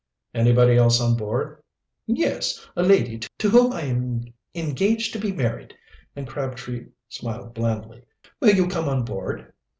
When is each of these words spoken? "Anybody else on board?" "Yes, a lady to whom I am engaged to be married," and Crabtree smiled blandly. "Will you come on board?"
"Anybody 0.33 0.77
else 0.77 0.99
on 0.99 1.15
board?" 1.15 1.61
"Yes, 2.07 2.67
a 2.75 2.81
lady 2.81 3.19
to 3.37 3.49
whom 3.51 3.71
I 3.71 3.81
am 3.83 4.23
engaged 4.55 5.13
to 5.13 5.19
be 5.19 5.31
married," 5.31 5.75
and 6.15 6.27
Crabtree 6.27 6.87
smiled 7.07 7.53
blandly. 7.53 8.05
"Will 8.39 8.49
you 8.49 8.67
come 8.67 8.89
on 8.89 9.03
board?" 9.05 9.53